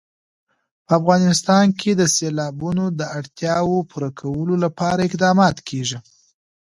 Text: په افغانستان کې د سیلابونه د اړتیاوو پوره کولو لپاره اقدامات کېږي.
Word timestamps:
په 0.85 0.91
افغانستان 0.99 1.65
کې 1.79 1.91
د 1.95 2.01
سیلابونه 2.15 2.83
د 2.99 3.01
اړتیاوو 3.17 3.77
پوره 3.89 4.09
کولو 4.19 4.55
لپاره 4.63 5.05
اقدامات 5.09 5.57
کېږي. 5.69 5.97